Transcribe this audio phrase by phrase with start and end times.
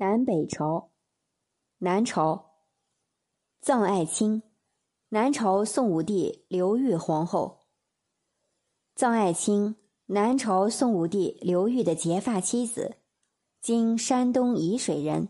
[0.00, 0.92] 南北朝，
[1.76, 2.52] 南朝，
[3.62, 4.42] 臧爱卿，
[5.10, 7.66] 南朝宋武帝刘裕皇后。
[8.96, 9.76] 臧爱卿，
[10.06, 12.96] 南朝宋武帝刘裕的结发妻子，
[13.60, 15.28] 今山东沂水人。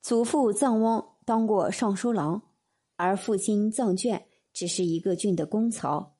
[0.00, 2.40] 祖父臧汪当过尚书郎，
[2.94, 4.22] 而父亲臧眷
[4.52, 6.14] 只是一个郡的公曹。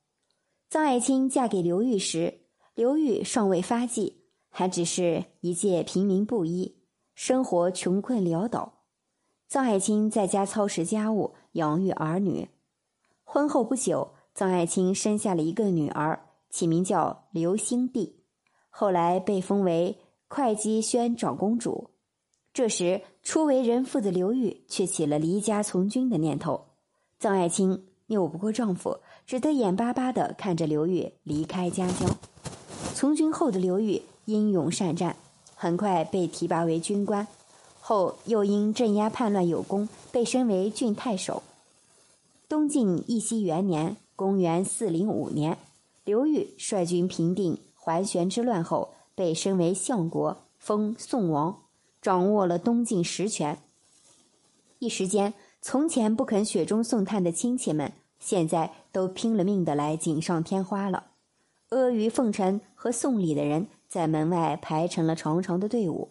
[0.69, 2.41] 臧爱卿嫁给刘裕时，
[2.75, 6.75] 刘裕尚未发迹，还只是一介平民布衣。
[7.21, 8.75] 生活穷困潦倒，
[9.51, 12.47] 臧爱卿在家操持家务，养育儿女。
[13.25, 18.13] 婚后不久，臧爱卿生下了一个女儿，起名叫刘兴娣，
[18.69, 19.97] 后来被封为
[20.29, 21.89] 会稽宣长公主。
[22.53, 26.67] 这时，初为人父的刘裕却起了离家从军的念头。
[27.19, 32.09] 臧爱卿拗不过丈夫，只得眼巴巴地看着刘裕离开家乡。
[32.93, 35.17] 从军后的刘裕英勇善战。
[35.61, 37.27] 很快被提拔为军官，
[37.81, 41.43] 后又因镇压叛乱有功，被升为郡太守。
[42.47, 45.57] 东晋义熙元年（公元405年），
[46.05, 51.63] 刘裕率军平定桓玄之乱后，被升为相国，封宋王，
[52.01, 53.59] 掌握了东晋实权。
[54.79, 61.07] 一时间，从前不肯雪中送炭的亲戚们，现在都拼了命的来锦上添花了。
[61.71, 63.67] 阿谀奉承和送礼的人。
[63.89, 66.09] 在门外排成了长长的队伍，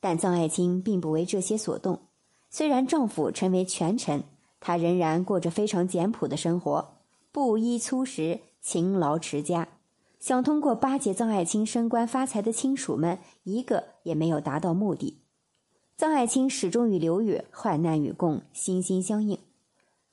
[0.00, 2.00] 但臧爱卿并不为这些所动。
[2.50, 4.24] 虽然丈夫成为权臣，
[4.58, 6.94] 她仍然过着非常简朴的生活，
[7.30, 9.68] 布衣粗食，勤劳持家。
[10.18, 15.20] 想通过巴结臧爱卿升官发财的亲属们，一个也没有达到目的。
[15.96, 19.38] 臧爱卿始终与刘宇患难与共，心心相印。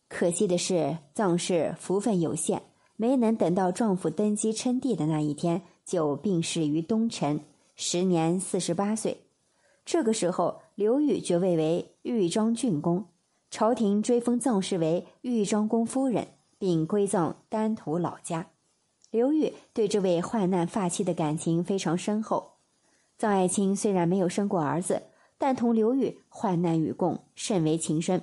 [0.08, 2.62] 可惜的是，臧氏福分有限，
[3.02, 5.62] 没能等到丈夫登基称帝的那一天。
[5.86, 7.40] 就病逝于东陈，
[7.76, 9.22] 时年四十八岁。
[9.86, 13.06] 这个时候，刘裕爵位为豫章郡公，
[13.50, 16.28] 朝廷追封臧氏为豫章公夫人，
[16.60, 18.50] 并归葬丹徒老家。
[19.10, 22.58] 刘裕对这位患难发妻的感情非常深厚。
[23.18, 25.04] 臧爱卿虽然没有生过儿子，
[25.40, 28.22] 但同刘裕患难与共，甚为情深。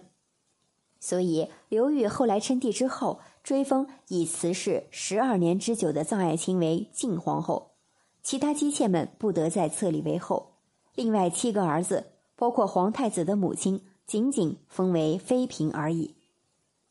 [1.01, 3.19] 所以，刘裕后来称帝之后。
[3.47, 7.77] 追封已辞世十二年之久的臧爱卿为晋皇后，
[8.21, 10.55] 其他姬妾们不得再册立为后。
[10.97, 16.17] 另外七个儿子，包括皇太子的母亲，仅仅封为妃嫔而已。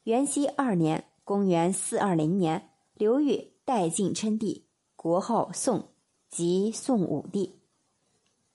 [0.03, 4.63] 元熙二年（公元四二零年），刘裕代晋称帝，
[4.95, 5.89] 国号宋，
[6.29, 7.59] 即宋武帝。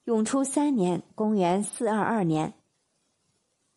[0.05, 2.55] 永初三年（公元四二二年），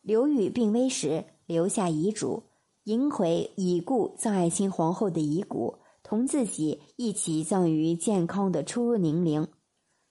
[0.01, 2.43] 刘裕病危时留下遗嘱。
[2.85, 9.47] 迎回已故葬爱新皇后的遗骨，同自己一起葬于健康的初宁陵，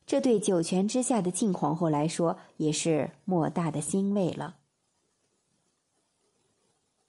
[0.06, 4.56] 这对九泉之下的晋皇后来说，也是莫大的欣慰了。